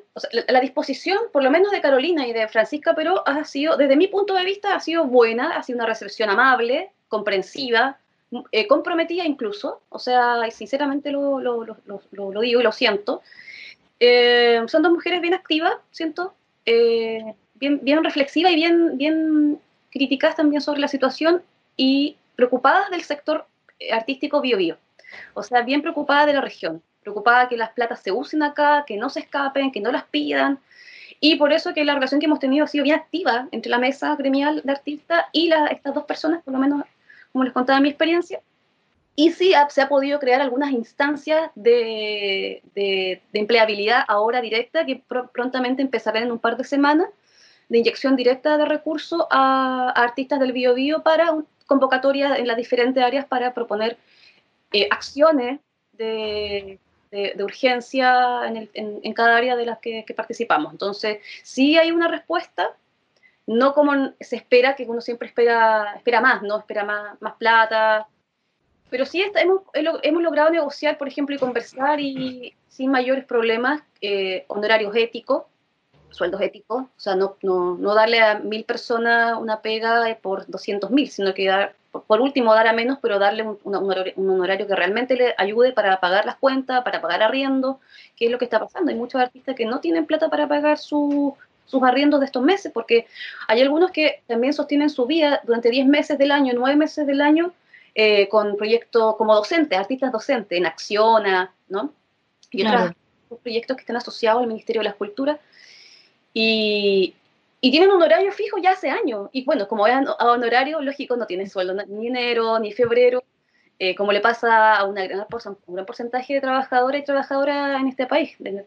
la, 0.48 0.60
disposición, 0.60 1.18
por 1.34 1.44
lo 1.44 1.50
menos 1.50 1.70
de 1.70 1.82
Carolina 1.82 2.26
y 2.26 2.32
de 2.32 2.48
Francisca 2.48 2.94
Pero, 2.94 3.22
ha 3.28 3.44
sido, 3.44 3.76
desde 3.76 3.94
mi 3.94 4.08
punto 4.08 4.32
de 4.32 4.42
vista, 4.42 4.74
ha 4.74 4.80
sido 4.80 5.04
buena, 5.04 5.50
ha 5.50 5.62
sido 5.62 5.76
una 5.76 5.86
recepción 5.86 6.30
amable, 6.30 6.90
comprensiva, 7.08 7.98
eh, 8.52 8.66
comprometida 8.66 9.26
incluso, 9.26 9.82
o 9.90 9.98
sea, 9.98 10.50
sinceramente 10.50 11.12
lo, 11.12 11.40
digo 12.40 12.60
y 12.60 12.62
lo 12.62 12.72
siento. 12.72 13.20
Eh, 14.00 14.62
son 14.66 14.82
dos 14.82 14.92
mujeres 14.92 15.20
bien 15.20 15.34
activas, 15.34 15.74
siento, 15.90 16.32
eh, 16.64 17.34
bien, 17.56 17.80
bien 17.82 18.02
reflexivas 18.02 18.52
y 18.52 18.54
bien, 18.54 18.96
bien 18.96 19.60
críticas 19.90 20.36
también 20.36 20.62
sobre 20.62 20.80
la 20.80 20.88
situación 20.88 21.42
y 21.76 22.16
preocupadas 22.34 22.88
del 22.88 23.02
sector 23.02 23.44
artístico 23.92 24.40
bio-bio, 24.40 24.78
o 25.34 25.42
sea, 25.42 25.60
bien 25.60 25.82
preocupadas 25.82 26.24
de 26.24 26.32
la 26.32 26.40
región 26.40 26.82
preocupada 27.02 27.48
que 27.48 27.56
las 27.56 27.70
platas 27.70 28.00
se 28.00 28.12
usen 28.12 28.42
acá, 28.42 28.84
que 28.86 28.96
no 28.96 29.08
se 29.10 29.20
escapen, 29.20 29.72
que 29.72 29.80
no 29.80 29.90
las 29.90 30.04
pidan. 30.04 30.58
Y 31.20 31.36
por 31.36 31.52
eso 31.52 31.74
que 31.74 31.84
la 31.84 31.94
relación 31.94 32.20
que 32.20 32.26
hemos 32.26 32.38
tenido 32.38 32.64
ha 32.64 32.68
sido 32.68 32.84
bien 32.84 32.96
activa 32.96 33.48
entre 33.52 33.70
la 33.70 33.78
mesa 33.78 34.16
gremial 34.16 34.62
de 34.64 34.72
artistas 34.72 35.26
y 35.32 35.50
estas 35.70 35.94
dos 35.94 36.04
personas, 36.04 36.42
por 36.42 36.54
lo 36.54 36.58
menos 36.58 36.84
como 37.32 37.44
les 37.44 37.52
contaba 37.52 37.80
mi 37.80 37.90
experiencia. 37.90 38.40
Y 39.16 39.32
sí 39.32 39.52
se 39.68 39.82
ha 39.82 39.88
podido 39.88 40.18
crear 40.18 40.40
algunas 40.40 40.70
instancias 40.70 41.50
de, 41.54 42.62
de, 42.74 43.20
empleabilidad 43.34 44.04
ahora 44.08 44.40
directa 44.40 44.86
que 44.86 45.02
prontamente 45.32 45.82
empezarán 45.82 46.22
en 46.22 46.32
un 46.32 46.38
par 46.38 46.56
de 46.56 46.64
semanas 46.64 47.08
de 47.68 47.78
inyección 47.78 48.16
directa 48.16 48.56
de 48.56 48.64
recursos 48.64 49.22
a, 49.30 49.90
artistas 49.94 50.40
del 50.40 50.52
bio, 50.52 51.02
para 51.02 51.34
convocatorias 51.66 52.38
en 52.38 52.46
las 52.46 52.56
diferentes 52.56 53.02
áreas 53.02 53.26
para 53.26 53.52
proponer 53.52 53.98
eh, 54.72 54.88
acciones 54.90 55.60
de, 55.92 56.78
de, 57.10 57.34
urgencia 57.42 58.46
en, 58.46 59.12
cada 59.14 59.36
área 59.36 59.56
de 59.56 59.66
las 59.66 59.78
que, 59.78 60.04
participamos. 60.16 60.72
Entonces, 60.72 61.18
sí 61.42 61.76
hay 61.76 61.90
una 61.90 62.08
respuesta, 62.08 62.76
no 63.46 63.74
como 63.74 64.12
se 64.20 64.36
espera, 64.36 64.76
que 64.76 64.84
uno 64.84 65.00
siempre 65.00 65.28
espera, 65.28 65.94
espera 65.96 66.20
más, 66.20 66.42
¿no? 66.42 66.58
Espera 66.58 66.84
más, 66.84 67.20
más 67.20 67.34
plata. 67.34 68.06
Pero 68.90 69.06
sí 69.06 69.24
hemos, 69.34 69.62
hemos 69.74 70.22
logrado 70.22 70.50
negociar, 70.50 70.98
por 70.98 71.08
ejemplo, 71.08 71.34
y 71.34 71.38
conversar 71.38 72.00
y 72.00 72.54
sin 72.68 72.90
mayores 72.90 73.24
problemas, 73.24 73.82
eh, 74.00 74.44
honorarios 74.48 74.94
éticos, 74.96 75.44
sueldos 76.10 76.40
éticos, 76.40 76.82
o 76.82 77.00
sea, 77.00 77.14
no, 77.14 77.36
no, 77.42 77.76
no, 77.76 77.94
darle 77.94 78.20
a 78.20 78.38
mil 78.38 78.64
personas 78.64 79.38
una 79.38 79.60
pega 79.62 80.18
por 80.20 80.46
200 80.46 80.90
mil, 80.90 81.08
sino 81.10 81.34
que 81.34 81.46
dar, 81.46 81.74
por 81.90 82.20
último 82.20 82.54
dar 82.54 82.68
a 82.68 82.72
menos, 82.72 82.98
pero 83.02 83.18
darle 83.18 83.42
un, 83.42 83.74
honorario, 83.74 84.66
que 84.66 84.76
realmente 84.76 85.16
le 85.16 85.34
ayude 85.38 85.72
para 85.72 85.98
pagar 85.98 86.24
las 86.24 86.36
cuentas, 86.36 86.82
para 86.84 87.00
pagar 87.00 87.22
arriendo, 87.22 87.80
que 88.16 88.26
es 88.26 88.30
lo 88.30 88.38
que 88.38 88.44
está 88.44 88.60
pasando. 88.60 88.90
Hay 88.90 88.96
muchos 88.96 89.20
artistas 89.20 89.56
que 89.56 89.66
no 89.66 89.80
tienen 89.80 90.06
plata 90.06 90.28
para 90.28 90.46
pagar 90.46 90.78
sus 90.78 91.34
arriendos 91.82 92.20
de 92.20 92.26
estos 92.26 92.42
meses, 92.42 92.70
porque 92.72 93.06
hay 93.48 93.60
algunos 93.60 93.90
que 93.90 94.22
también 94.26 94.52
sostienen 94.52 94.90
su 94.90 95.06
vida 95.06 95.40
durante 95.44 95.70
10 95.70 95.86
meses 95.86 96.16
del 96.18 96.30
año, 96.30 96.52
9 96.54 96.76
meses 96.76 97.06
del 97.06 97.20
año, 97.20 97.52
eh, 97.94 98.28
con 98.28 98.56
proyectos 98.56 99.16
como 99.16 99.34
docentes, 99.34 99.78
artistas 99.78 100.12
docentes, 100.12 100.56
en 100.56 100.66
Acciona, 100.66 101.52
¿no? 101.68 101.92
Y 102.52 102.64
otros 102.66 102.92
proyectos 103.42 103.76
que 103.76 103.80
están 103.82 103.96
asociados 103.96 104.42
al 104.42 104.48
Ministerio 104.48 104.80
de 104.80 104.88
la 104.88 104.94
Cultura. 104.94 105.38
Y, 106.32 107.14
y 107.60 107.70
tienen 107.70 107.90
un 107.90 108.02
horario 108.02 108.32
fijo 108.32 108.58
ya 108.58 108.70
hace 108.70 108.90
años. 108.90 109.28
Y 109.32 109.44
bueno, 109.44 109.68
como 109.68 109.86
es 109.86 109.94
a 109.94 110.30
honorario, 110.30 110.80
lógico, 110.80 111.16
no 111.16 111.26
tienen 111.26 111.48
sueldo 111.48 111.74
ni 111.86 112.06
enero, 112.06 112.58
ni 112.58 112.72
febrero, 112.72 113.22
eh, 113.78 113.94
como 113.94 114.12
le 114.12 114.20
pasa 114.20 114.76
a 114.76 114.84
una 114.84 115.06
gran, 115.06 115.26
un 115.66 115.74
gran 115.74 115.86
porcentaje 115.86 116.34
de 116.34 116.40
trabajadoras 116.40 117.02
y 117.02 117.04
trabajadoras 117.04 117.80
en 117.80 117.88
este 117.88 118.06
país, 118.06 118.34
del, 118.38 118.64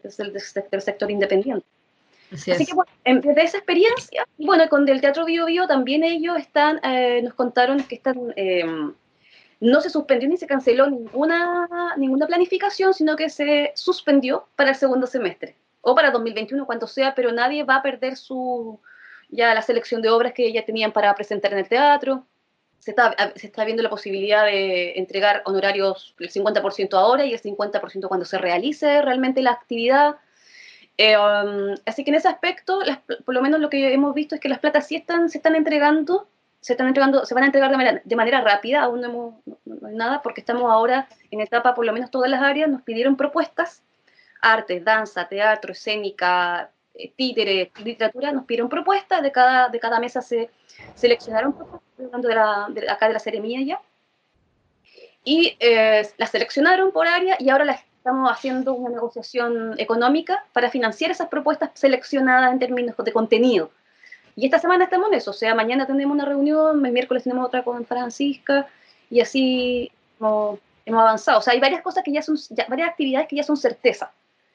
sector 0.80 1.10
independiente. 1.10 1.66
Así, 2.32 2.66
que 2.66 2.74
bueno, 2.74 2.90
desde 3.04 3.42
esa 3.42 3.58
experiencia, 3.58 4.26
bueno, 4.38 4.68
con 4.68 4.88
el 4.88 5.00
Teatro 5.00 5.24
Bio 5.24 5.46
Bio 5.46 5.68
también 5.68 6.02
ellos 6.02 6.36
están, 6.36 6.80
eh, 6.82 7.20
nos 7.22 7.34
contaron 7.34 7.82
que 7.84 7.94
están 7.94 8.32
em, 8.34 8.92
no 9.60 9.80
se 9.80 9.90
suspendió 9.90 10.28
ni 10.28 10.36
se 10.36 10.46
canceló 10.46 10.90
ninguna, 10.90 11.94
ninguna 11.96 12.26
planificación, 12.26 12.92
sino 12.92 13.14
que 13.14 13.28
se 13.28 13.72
suspendió 13.76 14.48
para 14.56 14.70
el 14.70 14.76
segundo 14.76 15.06
semestre 15.06 15.54
o 15.84 15.94
para 15.94 16.10
2021, 16.10 16.66
cuanto 16.66 16.86
sea, 16.86 17.14
pero 17.14 17.30
nadie 17.32 17.62
va 17.64 17.76
a 17.76 17.82
perder 17.82 18.16
su 18.16 18.80
ya 19.28 19.54
la 19.54 19.62
selección 19.62 20.02
de 20.02 20.10
obras 20.10 20.32
que 20.32 20.52
ya 20.52 20.64
tenían 20.64 20.92
para 20.92 21.14
presentar 21.14 21.52
en 21.52 21.58
el 21.58 21.68
teatro. 21.68 22.24
Se 22.78 22.90
está, 22.90 23.14
se 23.36 23.46
está 23.46 23.64
viendo 23.64 23.82
la 23.82 23.90
posibilidad 23.90 24.44
de 24.44 24.98
entregar 24.98 25.42
honorarios 25.46 26.14
el 26.18 26.30
50% 26.30 26.94
ahora 26.94 27.24
y 27.24 27.32
el 27.32 27.40
50% 27.40 28.08
cuando 28.08 28.26
se 28.26 28.38
realice 28.38 29.02
realmente 29.02 29.42
la 29.42 29.52
actividad. 29.52 30.16
Eh, 30.96 31.16
um, 31.16 31.74
así 31.86 32.04
que 32.04 32.10
en 32.10 32.16
ese 32.16 32.28
aspecto, 32.28 32.80
por 33.24 33.34
lo 33.34 33.42
menos 33.42 33.60
lo 33.60 33.70
que 33.70 33.92
hemos 33.92 34.14
visto 34.14 34.34
es 34.34 34.40
que 34.40 34.48
las 34.48 34.60
platas 34.60 34.86
sí 34.86 34.96
están, 34.96 35.28
se 35.28 35.38
están 35.38 35.56
entregando, 35.56 36.28
se 36.60 36.74
están 36.74 36.86
entregando, 36.86 37.26
se 37.26 37.34
van 37.34 37.44
a 37.44 37.46
entregar 37.46 37.70
de 37.70 37.76
manera, 37.76 38.02
de 38.04 38.16
manera 38.16 38.40
rápida, 38.42 38.82
aún 38.82 39.00
no 39.00 39.08
hemos 39.08 39.34
no, 39.64 39.88
hay 39.88 39.96
nada, 39.96 40.22
porque 40.22 40.40
estamos 40.40 40.70
ahora 40.70 41.08
en 41.30 41.40
etapa, 41.40 41.74
por 41.74 41.84
lo 41.84 41.92
menos 41.92 42.10
todas 42.10 42.30
las 42.30 42.42
áreas 42.42 42.70
nos 42.70 42.82
pidieron 42.82 43.16
propuestas, 43.16 43.82
arte, 44.52 44.80
danza, 44.80 45.26
teatro, 45.28 45.72
escénica, 45.72 46.70
eh, 46.94 47.12
títere, 47.16 47.72
literatura, 47.82 48.32
nos 48.32 48.44
pidieron 48.44 48.68
propuestas, 48.68 49.22
de 49.22 49.32
cada, 49.32 49.68
de 49.68 49.80
cada 49.80 49.98
mesa 50.00 50.22
se 50.22 50.50
seleccionaron 50.94 51.52
propuestas, 51.52 51.90
hablando 51.98 52.28
de, 52.28 52.34
la, 52.34 52.66
de 52.70 52.90
acá 52.90 53.08
de 53.08 53.14
la 53.14 53.18
ceremonia 53.18 53.60
ya, 53.62 53.80
y 55.24 55.56
eh, 55.58 56.06
las 56.18 56.30
seleccionaron 56.30 56.92
por 56.92 57.06
área 57.06 57.36
y 57.38 57.48
ahora 57.48 57.64
las 57.64 57.80
estamos 57.96 58.30
haciendo 58.30 58.74
una 58.74 58.90
negociación 58.90 59.74
económica 59.78 60.44
para 60.52 60.68
financiar 60.68 61.10
esas 61.10 61.28
propuestas 61.28 61.70
seleccionadas 61.72 62.52
en 62.52 62.58
términos 62.58 62.94
de 63.02 63.12
contenido. 63.12 63.70
Y 64.36 64.44
esta 64.44 64.58
semana 64.58 64.84
estamos 64.84 65.08
en 65.08 65.14
eso, 65.14 65.30
o 65.30 65.34
sea, 65.34 65.54
mañana 65.54 65.86
tenemos 65.86 66.14
una 66.14 66.26
reunión, 66.26 66.84
el 66.84 66.92
miércoles 66.92 67.22
tenemos 67.22 67.46
otra 67.46 67.62
con 67.62 67.86
Francisca, 67.86 68.68
y 69.10 69.20
así 69.20 69.92
hemos, 70.18 70.58
avanzado. 70.86 71.38
O 71.38 71.42
sea, 71.42 71.52
hay 71.52 71.60
varias 71.60 71.82
cosas 71.82 72.02
que 72.04 72.12
ya 72.12 72.20
son, 72.20 72.36
varias 72.68 72.90
actividades 72.90 73.28
que 73.28 73.36
ya 73.36 73.42
son 73.42 73.56
certeza. 73.56 74.12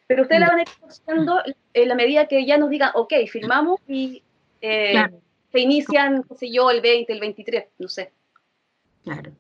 Pero 0.09 0.23
ustedes 0.23 0.41
la 0.41 0.47
van 0.47 0.57
a 0.57 0.61
ir 0.63 0.67
haciendo 0.87 1.39
en 1.71 1.87
la 1.87 1.93
medida 1.93 2.27
que 2.27 2.43
ya 2.43 2.57
nos 2.57 2.71
digan, 2.71 2.89
ok, 2.95 3.13
firmamos 3.31 3.79
y 3.87 4.23
eh, 4.59 5.05
se 5.51 5.59
inician, 5.59 6.23
qué 6.23 6.33
sé 6.33 6.51
yo, 6.51 6.71
el 6.71 6.81
20, 6.81 7.13
el 7.13 7.19
23, 7.19 7.65
no 7.77 7.87
sé. 7.87 8.11
Claro. 9.03 9.31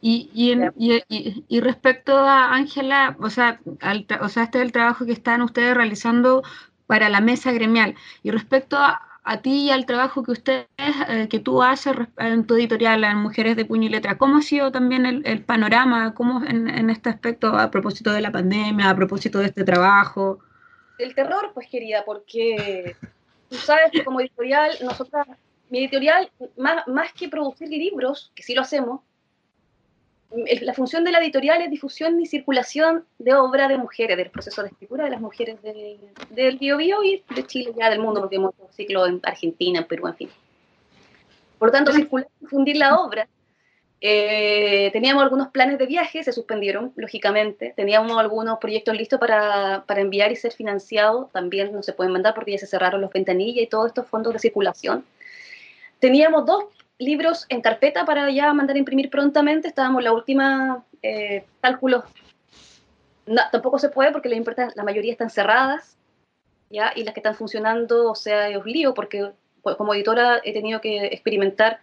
Y, 0.00 0.28
y, 0.34 1.44
y, 1.46 1.60
respecto 1.60 2.18
a 2.18 2.52
Ángela, 2.52 3.16
o, 3.20 3.30
sea, 3.30 3.60
o 4.20 4.28
sea, 4.28 4.42
este 4.42 4.58
es 4.58 4.64
el 4.64 4.72
trabajo 4.72 5.06
que 5.06 5.12
están 5.12 5.40
ustedes 5.40 5.76
realizando 5.76 6.42
para 6.88 7.08
la 7.08 7.20
mesa 7.20 7.52
gremial. 7.52 7.94
Y 8.24 8.32
respecto 8.32 8.76
a, 8.76 9.09
a 9.22 9.42
ti 9.42 9.66
y 9.66 9.70
al 9.70 9.86
trabajo 9.86 10.22
que 10.22 10.32
ustedes, 10.32 10.66
eh, 11.08 11.28
que 11.28 11.38
tú 11.38 11.62
haces 11.62 11.94
en 12.18 12.46
tu 12.46 12.54
editorial, 12.54 13.04
en 13.04 13.18
Mujeres 13.18 13.56
de 13.56 13.64
Puño 13.64 13.86
y 13.86 13.90
Letra, 13.90 14.16
¿cómo 14.16 14.38
ha 14.38 14.42
sido 14.42 14.72
también 14.72 15.04
el, 15.06 15.44
panorama 15.44 16.14
cómo 16.14 16.44
en, 16.44 16.90
este 16.90 17.10
aspecto 17.10 17.48
a 17.48 17.70
propósito 17.70 18.12
de 18.12 18.22
la 18.22 18.32
pandemia, 18.32 18.88
a 18.88 18.96
propósito 18.96 19.38
de 19.38 19.46
este 19.46 19.64
trabajo? 19.64 20.38
El 20.98 21.14
terror, 21.14 21.50
pues 21.54 21.68
querida, 21.68 22.04
porque 22.04 22.96
tú 23.48 23.56
sabes 23.56 23.90
que 23.90 24.04
como 24.04 24.20
editorial, 24.20 24.72
nosotras, 24.82 25.26
mi 25.68 25.80
editorial, 25.80 26.30
más, 26.56 26.86
más 26.88 27.12
que 27.12 27.28
producir 27.28 27.68
libros, 27.68 28.32
que 28.34 28.42
sí 28.42 28.54
lo 28.54 28.62
hacemos, 28.62 29.00
la 30.30 30.74
función 30.74 31.04
de 31.04 31.10
la 31.10 31.18
editorial 31.18 31.60
es 31.62 31.70
difusión 31.70 32.20
y 32.20 32.26
circulación 32.26 33.04
de 33.18 33.34
obra 33.34 33.66
de 33.66 33.76
mujeres, 33.78 34.16
del 34.16 34.30
proceso 34.30 34.62
de 34.62 34.68
escritura 34.68 35.04
de 35.04 35.10
las 35.10 35.20
mujeres 35.20 35.58
del 35.62 36.58
bio, 36.58 36.76
bio 36.76 37.02
y 37.02 37.22
de 37.34 37.46
Chile, 37.46 37.72
ya 37.76 37.90
del 37.90 37.98
mundo, 37.98 38.20
porque 38.20 38.36
hemos 38.36 38.54
ciclo 38.70 39.06
en 39.06 39.20
Argentina, 39.24 39.80
en 39.80 39.86
Perú, 39.86 40.06
en 40.06 40.14
fin. 40.14 40.30
Por 41.58 41.70
tanto, 41.70 41.92
circular 41.92 42.28
y 42.40 42.44
difundir 42.44 42.76
la 42.76 43.00
obra. 43.00 43.28
Eh, 44.00 44.88
teníamos 44.92 45.22
algunos 45.22 45.48
planes 45.48 45.78
de 45.78 45.86
viaje, 45.86 46.24
se 46.24 46.32
suspendieron, 46.32 46.92
lógicamente. 46.96 47.74
Teníamos 47.76 48.16
algunos 48.16 48.58
proyectos 48.58 48.96
listos 48.96 49.20
para, 49.20 49.84
para 49.86 50.00
enviar 50.00 50.32
y 50.32 50.36
ser 50.36 50.52
financiados. 50.52 51.30
También 51.32 51.72
no 51.72 51.82
se 51.82 51.92
pueden 51.92 52.12
mandar 52.12 52.34
porque 52.34 52.52
ya 52.52 52.58
se 52.58 52.66
cerraron 52.66 53.00
los 53.00 53.12
ventanillas 53.12 53.64
y 53.64 53.66
todos 53.66 53.88
estos 53.88 54.06
fondos 54.06 54.32
de 54.32 54.38
circulación. 54.38 55.04
Teníamos 55.98 56.46
dos 56.46 56.64
libros 57.00 57.46
en 57.48 57.60
carpeta 57.62 58.04
para 58.04 58.30
ya 58.30 58.52
mandar 58.54 58.76
a 58.76 58.78
imprimir 58.78 59.10
prontamente. 59.10 59.66
Estábamos 59.66 60.04
la 60.04 60.12
última 60.12 60.84
eh, 61.02 61.44
cálculos. 61.60 62.04
tampoco 63.50 63.78
se 63.78 63.88
puede 63.88 64.12
porque 64.12 64.28
la, 64.28 64.72
la 64.74 64.84
mayoría 64.84 65.12
están 65.12 65.30
cerradas, 65.30 65.96
¿ya? 66.68 66.92
Y 66.94 67.02
las 67.02 67.14
que 67.14 67.20
están 67.20 67.34
funcionando, 67.34 68.10
o 68.10 68.14
sea, 68.14 68.48
es 68.48 68.64
lío 68.64 68.94
porque 68.94 69.32
como 69.62 69.94
editora 69.94 70.40
he 70.44 70.52
tenido 70.52 70.80
que 70.80 71.06
experimentar 71.06 71.80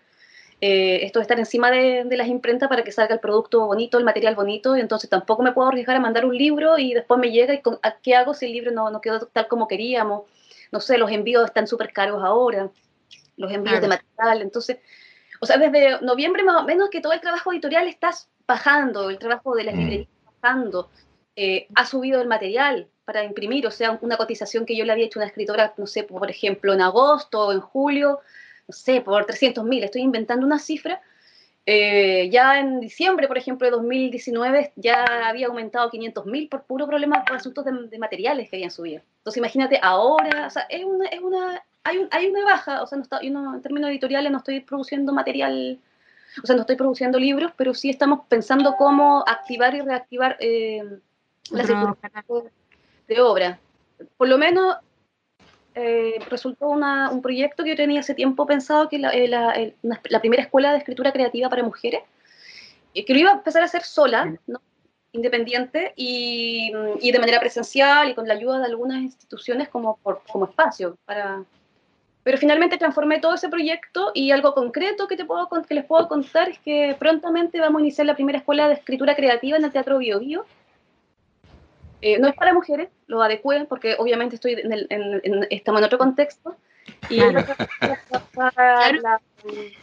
eh, 0.59 1.05
esto 1.05 1.19
de 1.19 1.23
estar 1.23 1.37
encima 1.37 1.69
de, 1.69 2.05
las 2.17 2.27
imprentas 2.27 2.67
para 2.67 2.83
que 2.83 2.91
salga 2.91 3.13
el 3.13 3.19
producto 3.19 3.67
bonito, 3.67 3.99
el 3.99 4.03
material 4.03 4.35
bonito, 4.35 4.75
y 4.75 4.79
entonces 4.79 5.09
tampoco 5.09 5.43
me 5.43 5.51
puedo 5.51 5.67
arriesgar 5.67 5.95
a 5.95 5.99
mandar 5.99 6.25
un 6.25 6.35
libro 6.35 6.79
y 6.79 6.93
después 6.95 7.19
me 7.19 7.29
llega 7.29 7.53
y 7.53 7.61
¿qué 8.01 8.15
hago 8.15 8.33
si 8.33 8.47
el 8.47 8.53
libro 8.53 8.71
no, 8.71 8.89
no 8.89 8.99
quedó 8.99 9.27
tal 9.27 9.47
como 9.47 9.67
queríamos? 9.67 10.23
No 10.71 10.79
sé, 10.79 10.97
los 10.97 11.11
envíos 11.11 11.45
están 11.45 11.67
súper 11.67 11.93
caros 11.93 12.23
ahora, 12.23 12.71
los 13.37 13.51
envíos 13.51 13.81
de 13.81 13.87
material, 13.87 14.41
entonces 14.41 14.77
o 15.39 15.45
sea, 15.45 15.57
desde 15.57 16.01
noviembre 16.01 16.43
más 16.43 16.61
o 16.61 16.65
menos 16.65 16.89
que 16.89 17.01
todo 17.01 17.13
el 17.13 17.21
trabajo 17.21 17.51
editorial 17.51 17.87
está 17.87 18.11
bajando, 18.47 19.09
el 19.09 19.19
trabajo 19.19 19.55
de 19.55 19.63
las 19.63 19.75
mm. 19.75 19.79
librerías 19.79 20.09
bajando, 20.41 20.89
eh, 21.35 21.67
ha 21.75 21.85
subido 21.85 22.21
el 22.21 22.27
material 22.27 22.87
para 23.05 23.23
imprimir, 23.23 23.65
o 23.67 23.71
sea, 23.71 23.97
una 24.01 24.17
cotización 24.17 24.65
que 24.65 24.75
yo 24.75 24.83
le 24.83 24.91
había 24.91 25.05
hecho 25.05 25.19
a 25.19 25.21
una 25.21 25.27
escritora, 25.27 25.73
no 25.77 25.87
sé, 25.87 26.03
por 26.03 26.29
ejemplo, 26.29 26.73
en 26.73 26.81
agosto 26.81 27.47
o 27.47 27.51
en 27.53 27.61
julio, 27.61 28.19
no 28.67 28.73
sé, 28.73 29.01
por 29.01 29.25
300 29.25 29.63
mil, 29.63 29.83
estoy 29.83 30.01
inventando 30.01 30.45
una 30.45 30.59
cifra. 30.59 31.01
Eh, 31.65 32.29
ya 32.31 32.59
en 32.59 32.79
diciembre, 32.79 33.27
por 33.27 33.37
ejemplo, 33.37 33.65
de 33.65 33.71
2019, 33.71 34.73
ya 34.77 35.03
había 35.27 35.47
aumentado 35.47 35.89
500 35.89 36.25
mil 36.25 36.49
por 36.49 36.63
puro 36.63 36.87
problema 36.87 37.23
por 37.25 37.37
asuntos 37.37 37.65
de, 37.65 37.97
materiales 37.97 38.49
que 38.49 38.55
habían 38.55 38.71
subido. 38.71 39.01
Entonces, 39.19 39.37
imagínate 39.37 39.79
ahora, 39.81 40.47
o 40.47 40.49
sea, 40.49 40.63
es 40.69 40.83
una, 40.83 41.07
es 41.07 41.21
una 41.21 41.63
hay, 42.11 42.27
una 42.27 42.43
baja, 42.43 42.81
o 42.81 42.87
sea, 42.87 42.97
no 42.97 43.03
está, 43.03 43.19
en 43.21 43.61
términos 43.61 43.89
editoriales 43.89 44.31
no 44.31 44.39
estoy 44.39 44.61
produciendo 44.61 45.13
material, 45.13 45.79
o 46.43 46.45
sea, 46.45 46.55
no 46.55 46.61
estoy 46.61 46.75
produciendo 46.75 47.19
libros, 47.19 47.51
pero 47.55 47.73
sí 47.73 47.89
estamos 47.89 48.21
pensando 48.27 48.75
cómo 48.77 49.23
activar 49.27 49.75
y 49.75 49.81
reactivar 49.81 50.37
eh, 50.39 50.83
la 51.51 51.63
circulación 51.63 52.51
de, 53.07 53.21
obra. 53.21 53.59
Por 54.17 54.27
lo 54.27 54.37
menos 54.37 54.77
eh, 55.75 56.19
resultó 56.29 56.69
un 56.69 57.21
proyecto 57.21 57.63
que 57.63 57.71
yo 57.71 57.75
tenía 57.75 58.01
hace 58.01 58.13
tiempo 58.13 58.45
pensado, 58.45 58.89
que 58.89 58.99
la, 58.99 59.11
eh, 59.11 59.75
la, 59.81 60.19
primera 60.19 60.43
escuela 60.43 60.71
de 60.71 60.79
escritura 60.79 61.11
creativa 61.11 61.49
para 61.49 61.63
mujeres, 61.63 62.01
que 62.93 63.13
lo 63.13 63.19
iba 63.19 63.31
a 63.31 63.35
empezar 63.35 63.61
a 63.61 63.65
hacer 63.65 63.83
sola, 63.83 64.35
independiente 65.13 65.93
y, 65.95 66.71
y, 66.99 67.11
de 67.11 67.19
manera 67.19 67.39
presencial 67.39 68.09
y 68.09 68.13
con 68.13 68.27
la 68.27 68.33
ayuda 68.33 68.59
de 68.59 68.65
algunas 68.65 69.01
instituciones 69.01 69.69
como, 69.69 69.97
por, 69.97 70.21
como 70.31 70.45
espacio 70.45 70.97
para, 71.05 71.43
pero 72.27 72.37
finalmente 72.37 72.77
transformé 72.77 73.21
todo 73.21 73.35
ese 73.35 73.47
proyecto 73.47 74.11
y 74.13 74.31
algo 74.31 74.53
concreto 74.53 75.07
que, 75.07 75.15
te 75.15 75.23
puedo, 75.23 75.47
que 75.65 75.73
les 75.73 75.85
puedo 75.85 76.09
contar 76.09 76.49
es 76.49 76.59
que 76.59 76.93
prontamente 76.99 77.57
vamos 77.61 77.79
a 77.79 77.83
iniciar 77.83 78.05
la 78.05 78.15
primera 78.15 78.39
escuela 78.39 78.67
de 78.67 78.73
escritura 78.73 79.15
creativa 79.15 79.55
en 79.55 79.63
el 79.63 79.71
Teatro 79.71 79.97
Bio 79.97 80.19
Bio. 80.19 80.45
Eh, 82.01 82.19
no 82.19 82.27
es 82.27 82.35
para 82.35 82.53
mujeres, 82.53 82.89
lo 83.07 83.23
adecué 83.23 83.63
porque 83.63 83.95
obviamente 83.97 84.35
estoy 84.35 84.55
en, 84.55 84.73
en, 84.89 85.47
estamos 85.49 85.79
en 85.79 85.85
otro 85.85 85.97
contexto. 85.97 86.57
Y 87.09 87.21
la, 87.21 87.45
la, 88.35 89.21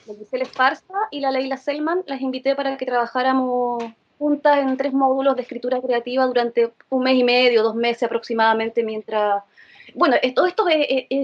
Giselle 0.04 0.42
Esparza 0.42 0.98
y 1.10 1.20
la 1.20 1.30
Leila 1.30 1.56
Selman 1.56 2.02
las 2.06 2.20
invité 2.20 2.54
para 2.54 2.76
que 2.76 2.84
trabajáramos 2.84 3.84
juntas 4.18 4.58
en 4.58 4.76
tres 4.76 4.92
módulos 4.92 5.34
de 5.36 5.40
escritura 5.40 5.80
creativa 5.80 6.26
durante 6.26 6.74
un 6.90 7.04
mes 7.04 7.14
y 7.14 7.24
medio, 7.24 7.62
dos 7.62 7.74
meses 7.74 8.02
aproximadamente, 8.02 8.82
mientras... 8.82 9.42
Bueno, 9.94 10.16
todo 10.34 10.46
esto 10.46 10.66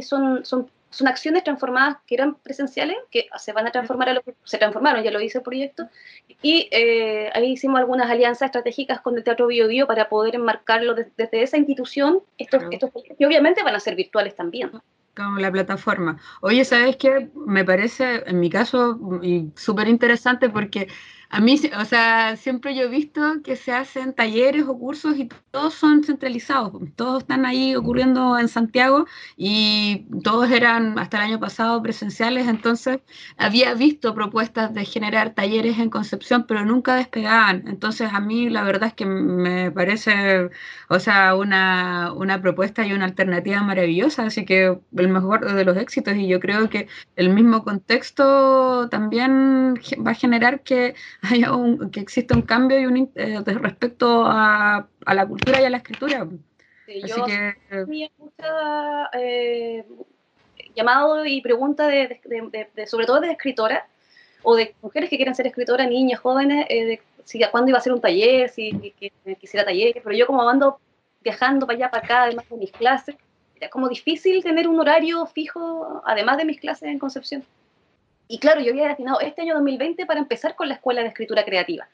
son, 0.03 0.47
son 0.47 0.71
son 0.91 1.09
acciones 1.09 1.45
transformadas 1.45 1.99
que 2.07 2.17
eran 2.17 2.35
presenciales, 2.35 2.97
que 3.11 3.29
se 3.39 3.53
van 3.53 3.67
a 3.67 3.73
transformar 3.73 4.09
a 4.09 4.15
lo 4.15 4.23
que 4.23 4.35
se 4.45 4.59
transformaron, 4.59 5.03
ya 5.03 5.11
lo 5.11 5.21
hice 5.21 5.39
el 5.39 5.45
proyecto, 5.45 5.89
y 6.43 6.69
eh, 6.73 7.31
ahí 7.33 7.53
hicimos 7.53 7.79
algunas 7.79 8.11
alianzas 8.11 8.47
estratégicas 8.47 9.01
con 9.01 9.17
el 9.17 9.25
Teatro 9.25 9.47
Bio, 9.47 9.69
Bio 9.69 9.87
para 9.87 10.09
poder 10.09 10.35
enmarcarlo 10.35 10.95
desde 10.95 11.43
esa 11.43 11.57
institución, 11.57 12.21
estos, 12.39 12.65
estos 12.71 12.91
que 13.17 13.27
obviamente 13.27 13.63
van 13.63 13.75
a 13.75 13.81
ser 13.81 13.95
virtuales 13.95 14.35
también. 14.35 14.71
Como 15.17 15.39
la 15.39 15.51
plataforma. 15.51 16.19
Oye, 16.41 16.65
¿sabes 16.65 16.97
qué? 16.97 17.31
Me 17.35 17.65
parece, 17.65 18.23
en 18.27 18.39
mi 18.39 18.49
caso, 18.49 18.99
súper 19.57 19.89
interesante 19.89 20.49
porque 20.49 20.89
a 21.33 21.41
mí, 21.41 21.61
o 21.79 21.85
sea, 21.85 22.37
siempre 22.37 22.75
yo 22.75 22.83
he 22.83 22.89
visto 22.89 23.21
que 23.45 23.55
se 23.55 23.73
hacen 23.73 24.15
talleres 24.15 24.65
o 24.67 24.77
cursos 24.77 25.17
y 25.17 25.29
todos 25.53 25.75
son 25.75 26.03
centralizados, 26.03 26.73
todos 26.97 27.23
están 27.23 27.47
ahí 27.47 27.77
ocurriendo 27.77 28.37
en 28.37 28.49
Santiago 28.49 29.07
y 29.37 30.07
todos 30.25 30.51
eran 30.51 30.99
hasta 30.99 31.19
el 31.19 31.23
año 31.31 31.41
pasado 31.41 31.81
presenciales, 31.83 32.49
entonces 32.49 32.99
había 33.37 33.75
visto 33.75 34.13
propuestas 34.13 34.75
de 34.75 34.85
generar 34.85 35.31
talleres 35.35 35.79
en 35.79 35.89
Concepción, 35.89 36.47
pero 36.49 36.65
nunca 36.65 36.97
despegaban. 36.97 37.63
Entonces 37.69 38.11
a 38.13 38.21
mí 38.21 38.51
la 38.51 38.65
verdad 38.65 38.89
es 38.89 38.95
que 38.95 39.07
me 39.07 39.71
parece, 39.71 40.51
o 40.89 40.99
sea, 40.99 41.37
una, 41.37 42.13
una 42.13 42.43
propuesta 42.43 42.85
y 42.85 42.93
una 42.93 43.05
alternativa 43.05 43.63
maravillosa, 43.63 44.25
así 44.25 44.45
que 44.45 44.79
el 44.97 45.09
mejor 45.09 45.53
de 45.53 45.65
los 45.65 45.77
éxitos. 45.77 46.17
Y 46.17 46.27
yo 46.29 46.41
creo 46.41 46.69
que 46.69 46.89
el 47.17 47.31
mismo 47.31 47.63
contexto 47.63 48.89
también 48.89 49.75
va 50.05 50.11
a 50.13 50.15
generar 50.15 50.63
que 50.63 50.95
haya 51.31 51.55
un, 51.55 51.91
que 51.91 52.01
exista 52.01 52.35
un 52.35 52.43
cambio 52.43 52.81
y 52.81 52.87
un, 52.87 53.11
eh, 53.15 53.41
respecto 53.45 54.25
a, 54.25 54.89
a, 55.05 55.15
la 55.15 55.27
cultura 55.27 55.61
y 55.61 55.65
a 55.65 55.71
la 55.71 55.79
escritura. 55.79 56.27
Sí, 56.87 57.01
Así 57.03 57.13
yo 57.17 57.25
que, 57.27 57.57
eh, 59.15 59.85
llamado 60.75 61.25
y 61.25 61.41
pregunta 61.41 61.87
de, 61.87 62.21
de, 62.75 62.87
sobre 62.87 63.07
todo 63.07 63.21
de 63.21 63.33
escritoras 63.33 63.85
o 64.43 64.57
de 64.57 64.75
mujeres 64.83 65.11
que 65.11 65.17
quieren 65.17 65.35
ser 65.35 65.47
escritoras, 65.47 65.89
niñas, 65.89 66.21
jóvenes, 66.21 66.67
eh, 66.69 66.85
de 66.85 67.01
si, 67.25 67.41
cuándo 67.51 67.71
iba 67.71 67.79
a 67.79 67.83
ser 67.83 67.93
un 67.93 68.01
taller, 68.01 68.49
si 68.49 68.95
que, 68.99 69.13
quisiera 69.37 69.65
talleres, 69.65 70.03
pero 70.03 70.17
yo 70.17 70.27
como 70.27 70.49
ando 70.49 70.81
viajando 71.21 71.67
para 71.67 71.77
allá, 71.77 71.91
para 71.91 72.05
acá, 72.05 72.23
además 72.25 72.49
de 72.49 72.57
mis 72.57 72.73
clases, 72.73 73.15
era 73.55 73.69
como 73.69 73.89
difícil 73.89 74.43
tener 74.43 74.67
un 74.67 74.81
horario 74.81 75.27
fijo, 75.27 76.03
además 76.07 76.39
de 76.39 76.47
mis 76.47 76.59
clases 76.59 76.89
en 76.89 76.99
Concepción. 76.99 77.45
Y 78.31 78.39
claro, 78.39 78.61
yo 78.61 78.71
había 78.71 78.87
destinado 78.87 79.19
este 79.19 79.43
año 79.43 79.55
2020 79.55 80.07
para 80.07 80.21
empezar 80.21 80.55
con 80.55 80.69
la 80.69 80.75
escuela 80.75 81.03
de 81.03 81.09
escritura 81.09 81.45
creativa. 81.45 81.89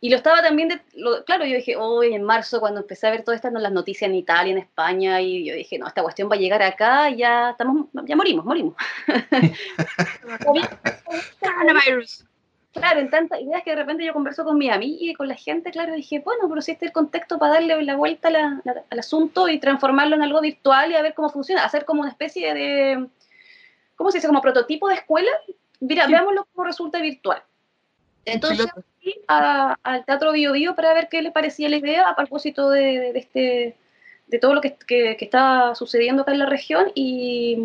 Y 0.00 0.08
lo 0.08 0.16
estaba 0.16 0.40
también, 0.40 0.80
claro, 1.26 1.44
yo 1.44 1.56
dije, 1.56 1.76
hoy 1.76 2.14
en 2.14 2.22
marzo, 2.22 2.58
cuando 2.58 2.80
empecé 2.80 3.06
a 3.06 3.10
ver 3.10 3.22
todas 3.22 3.36
estas 3.36 3.52
las 3.52 3.70
noticias 3.70 4.08
en 4.08 4.14
Italia, 4.14 4.52
en 4.52 4.58
España, 4.58 5.20
y 5.20 5.44
yo 5.44 5.54
dije, 5.54 5.78
no, 5.78 5.86
esta 5.86 6.02
cuestión 6.02 6.30
va 6.30 6.36
a 6.36 6.38
llegar 6.38 6.62
acá, 6.62 7.10
ya 7.10 7.50
estamos, 7.50 7.88
ya 8.06 8.16
morimos, 8.16 8.46
morimos. 8.46 8.74
claro, 12.72 13.00
en 13.00 13.10
tantas 13.10 13.42
ideas 13.42 13.62
que 13.62 13.72
de 13.72 13.76
repente 13.76 14.06
yo 14.06 14.14
converso 14.14 14.46
con 14.46 14.56
mi 14.56 14.70
amiga 14.70 15.12
y 15.12 15.12
con 15.12 15.28
la 15.28 15.34
gente, 15.34 15.70
claro, 15.70 15.92
dije, 15.92 16.20
bueno, 16.20 16.48
pero 16.48 16.62
si 16.62 16.72
este 16.72 16.86
es 16.86 16.88
el 16.88 16.94
contexto 16.94 17.38
para 17.38 17.54
darle 17.54 17.82
la 17.82 17.96
vuelta 17.96 18.28
al 18.28 18.98
asunto 18.98 19.48
y 19.48 19.60
transformarlo 19.60 20.16
en 20.16 20.22
algo 20.22 20.40
virtual 20.40 20.92
y 20.92 20.94
a 20.94 21.02
ver 21.02 21.12
cómo 21.12 21.28
funciona, 21.28 21.62
hacer 21.62 21.84
como 21.84 22.00
una 22.00 22.10
especie 22.10 22.54
de, 22.54 23.06
¿cómo 24.00 24.10
se 24.10 24.16
dice? 24.16 24.28
Como 24.28 24.40
prototipo 24.40 24.88
de 24.88 24.94
escuela. 24.94 25.30
Mira, 25.78 26.06
veámoslo 26.06 26.48
cómo 26.54 26.66
resulta 26.66 27.02
virtual. 27.02 27.42
Entonces, 28.24 28.66
fui 28.98 29.14
al 29.26 30.04
Teatro 30.06 30.32
Bio 30.32 30.52
Bio 30.52 30.74
para 30.74 30.94
ver 30.94 31.08
qué 31.10 31.20
le 31.20 31.32
parecía 31.32 31.68
la 31.68 31.76
idea 31.76 32.08
a 32.08 32.16
propósito 32.16 32.70
de, 32.70 33.10
este, 33.10 33.76
de 34.26 34.38
todo 34.38 34.54
lo 34.54 34.62
que, 34.62 34.74
que, 34.86 35.18
está 35.20 35.74
sucediendo 35.74 36.22
acá 36.22 36.32
en 36.32 36.38
la 36.38 36.46
región 36.46 36.90
y, 36.94 37.58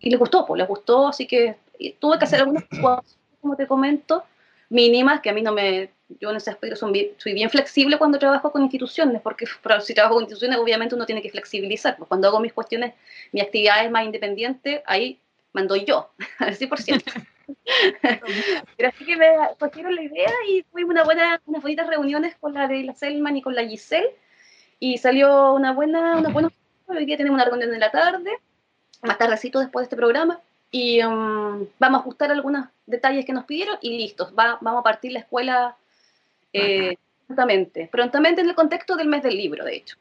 y 0.00 0.10
les 0.10 0.18
gustó, 0.18 0.44
pues 0.44 0.58
les 0.58 0.68
gustó, 0.68 1.08
así 1.08 1.26
que 1.26 1.56
tuve 1.98 2.18
que 2.18 2.26
hacer 2.26 2.40
algunas 2.40 2.64
cosas, 2.82 3.16
como 3.40 3.56
te 3.56 3.66
comento, 3.66 4.22
mínimas, 4.68 5.22
que 5.22 5.30
a 5.30 5.32
mí 5.32 5.40
no 5.40 5.52
me, 5.52 5.92
yo 6.20 6.30
en 6.30 6.36
ese 6.36 6.50
aspecto 6.50 6.76
soy 6.76 7.32
bien, 7.34 7.50
flexible 7.50 7.98
cuando 7.98 8.18
trabajo 8.18 8.52
con 8.52 8.62
instituciones, 8.62 9.20
porque 9.22 9.46
si 9.80 9.94
trabajo 9.94 10.14
con 10.14 10.24
instituciones 10.24 10.58
obviamente 10.58 10.94
uno 10.94 11.06
tiene 11.06 11.22
que 11.22 11.30
flexibilizar, 11.30 11.96
pues 11.96 12.08
cuando 12.08 12.28
hago 12.28 12.40
mis 12.40 12.52
cuestiones, 12.52 12.94
mis 13.32 13.42
actividades 13.42 13.90
más 13.90 14.04
independientes, 14.04 14.82
ahí 14.86 15.18
mando 15.52 15.76
yo, 15.76 16.10
al 16.38 16.56
100%. 16.56 17.24
Pero 18.76 18.88
así 18.88 19.04
que 19.04 19.16
me 19.16 19.28
cogieron 19.58 19.94
la 19.94 20.02
idea 20.02 20.32
y 20.48 20.64
fuimos 20.72 20.90
una 20.92 21.04
buena, 21.04 21.40
unas 21.46 21.62
bonitas 21.62 21.86
reuniones 21.86 22.34
con 22.40 22.54
la 22.54 22.66
de 22.66 22.82
la 22.82 22.94
Selman 22.94 23.36
y 23.36 23.42
con 23.42 23.54
la 23.54 23.64
Giselle 23.64 24.14
y 24.80 24.98
salió 24.98 25.52
una 25.52 25.72
buena, 25.72 26.16
una 26.16 26.28
buena, 26.28 26.50
hoy 26.86 27.06
día 27.06 27.16
tenemos 27.16 27.36
una 27.36 27.44
reunión 27.44 27.72
en 27.72 27.80
la 27.80 27.90
tarde, 27.90 28.30
más 29.02 29.16
tardecito 29.16 29.60
después 29.60 29.82
de 29.82 29.86
este 29.86 29.96
programa 29.96 30.40
y 30.70 31.02
um, 31.04 31.66
vamos 31.78 31.98
a 31.98 32.00
ajustar 32.00 32.32
algunos 32.32 32.66
detalles 32.86 33.24
que 33.24 33.32
nos 33.32 33.44
pidieron 33.44 33.78
y 33.80 33.96
listos, 33.96 34.32
Va, 34.36 34.58
vamos 34.60 34.80
a 34.80 34.82
partir 34.82 35.12
la 35.12 35.20
escuela 35.20 35.76
eh, 36.52 36.96
prontamente, 37.26 37.88
prontamente 37.90 38.40
en 38.40 38.48
el 38.48 38.54
contexto 38.54 38.96
del 38.96 39.08
mes 39.08 39.22
del 39.22 39.36
libro, 39.36 39.64
de 39.64 39.76
hecho. 39.76 39.96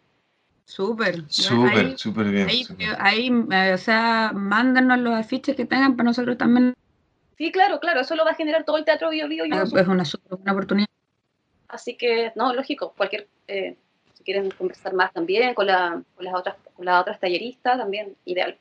Súper. 0.66 1.24
Súper, 1.30 1.98
súper 1.98 2.28
bien. 2.28 2.48
Ahí, 3.00 3.32
eh, 3.52 3.74
o 3.74 3.78
sea, 3.78 4.32
mándanos 4.34 5.00
los 5.00 5.14
afiches 5.14 5.56
que 5.56 5.66
tengan 5.66 5.96
para 5.96 6.08
nosotros 6.08 6.38
también 6.38 6.74
Sí, 7.38 7.52
claro, 7.52 7.80
claro, 7.80 8.02
eso 8.02 8.16
lo 8.16 8.24
va 8.24 8.32
a 8.32 8.36
generar 8.36 8.64
todo 8.64 8.78
el 8.78 8.86
teatro 8.86 9.10
Bio 9.10 9.28
Bio. 9.28 9.44
Ah, 9.52 9.64
es 9.64 9.88
una, 9.88 10.04
una 10.30 10.52
oportunidad. 10.52 10.88
Así 11.68 11.96
que, 11.98 12.32
no, 12.36 12.54
lógico, 12.54 12.94
cualquier, 12.96 13.28
eh, 13.48 13.75
si 14.14 14.24
quieren 14.24 14.52
conversar 14.52 14.94
más 14.94 15.12
también 15.12 15.54
con, 15.54 15.68
la, 15.68 16.01
con, 16.16 16.25
las 16.25 16.34
otras, 16.34 16.55
con 16.74 16.86
las 16.86 17.01
otras 17.01 17.20
talleristas, 17.20 17.77
también 17.77 18.16
ideal. 18.24 18.58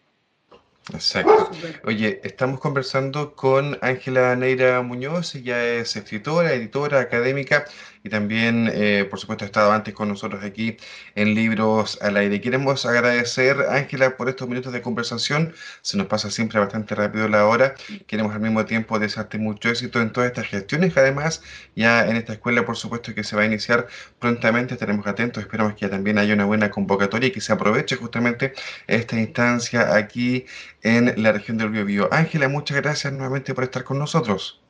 Exacto. 0.92 1.50
Oye, 1.84 2.20
estamos 2.24 2.60
conversando 2.60 3.34
con 3.34 3.78
Ángela 3.80 4.36
Neira 4.36 4.82
Muñoz, 4.82 5.34
ella 5.34 5.64
es 5.64 5.96
escritora, 5.96 6.52
editora, 6.52 7.00
académica 7.00 7.64
y 8.04 8.10
también, 8.10 8.70
eh, 8.72 9.06
por 9.08 9.18
supuesto, 9.18 9.44
ha 9.44 9.46
estado 9.46 9.72
antes 9.72 9.94
con 9.94 10.08
nosotros 10.08 10.44
aquí 10.44 10.76
en 11.14 11.34
Libros 11.34 11.98
al 12.02 12.18
Aire. 12.18 12.38
Queremos 12.42 12.84
agradecer, 12.84 13.56
Ángela, 13.70 14.18
por 14.18 14.28
estos 14.28 14.46
minutos 14.46 14.74
de 14.74 14.82
conversación. 14.82 15.54
Se 15.80 15.96
nos 15.96 16.06
pasa 16.06 16.30
siempre 16.30 16.60
bastante 16.60 16.94
rápido 16.94 17.28
la 17.28 17.46
hora. 17.46 17.74
Queremos 18.06 18.34
al 18.34 18.42
mismo 18.42 18.66
tiempo 18.66 18.98
desearte 18.98 19.38
mucho 19.38 19.70
éxito 19.70 20.02
en 20.02 20.12
todas 20.12 20.28
estas 20.28 20.46
gestiones. 20.48 20.94
Además, 20.98 21.42
ya 21.74 22.06
en 22.06 22.16
esta 22.16 22.34
escuela, 22.34 22.66
por 22.66 22.76
supuesto, 22.76 23.14
que 23.14 23.24
se 23.24 23.36
va 23.36 23.42
a 23.42 23.46
iniciar 23.46 23.86
prontamente, 24.18 24.74
estaremos 24.74 25.06
atentos. 25.06 25.42
Esperamos 25.42 25.74
que 25.74 25.88
también 25.88 26.18
haya 26.18 26.34
una 26.34 26.44
buena 26.44 26.70
convocatoria 26.70 27.28
y 27.28 27.32
que 27.32 27.40
se 27.40 27.54
aproveche 27.54 27.96
justamente 27.96 28.52
esta 28.86 29.18
instancia 29.18 29.96
aquí 29.96 30.44
en 30.82 31.14
la 31.22 31.32
región 31.32 31.56
del 31.56 31.70
Biobío. 31.70 32.12
Ángela, 32.12 32.48
muchas 32.48 32.76
gracias 32.76 33.14
nuevamente 33.14 33.54
por 33.54 33.64
estar 33.64 33.82
con 33.82 33.98
nosotros. 33.98 34.63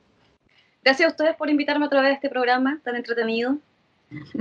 Gracias 0.84 1.08
a 1.08 1.10
ustedes 1.12 1.36
por 1.36 1.48
invitarme 1.48 1.86
otra 1.86 2.02
vez 2.02 2.10
a 2.10 2.14
este 2.14 2.28
programa 2.28 2.78
tan 2.84 2.94
entretenido. 2.94 3.56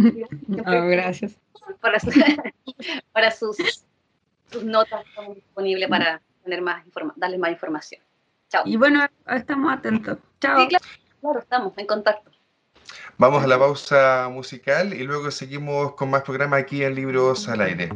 gracias. 0.44 1.40
Para, 3.14 3.32
sus, 3.32 3.56
sus, 4.52 4.64
notas 4.66 5.06
estamos 5.08 5.36
disponibles 5.36 5.88
para 5.88 6.22
tener 6.44 6.62
más 6.62 6.84
darles 7.16 7.40
más 7.40 7.52
información. 7.52 8.02
Chao. 8.50 8.64
Y 8.66 8.76
bueno, 8.76 9.08
estamos 9.28 9.72
atentos. 9.72 10.18
Chao. 10.42 10.60
Sí, 10.60 10.76
claro, 11.22 11.40
estamos 11.40 11.78
en 11.78 11.88
contacto. 11.88 12.30
Vamos 13.18 13.46
a 13.46 13.48
la 13.48 13.58
pausa 13.58 14.28
musical 14.30 14.94
y 14.94 15.04
luego 15.04 15.32
seguimos 15.32 15.96
con 15.96 16.10
más 16.10 16.24
programas 16.24 16.62
aquí 16.62 16.84
en 16.84 16.96
Libros 16.96 17.48
al 17.48 17.62
Aire. 17.62 17.90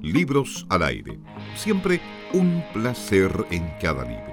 Libros 0.00 0.66
al 0.70 0.82
Aire. 0.84 1.18
Siempre 1.54 2.00
un 2.32 2.64
placer 2.72 3.30
en 3.50 3.70
cada 3.82 4.06
libro 4.06 4.29